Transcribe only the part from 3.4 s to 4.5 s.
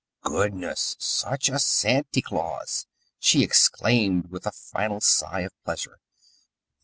exclaimed with